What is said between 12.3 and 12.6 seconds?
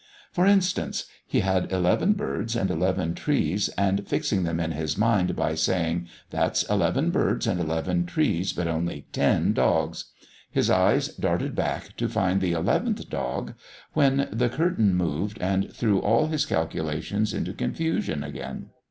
the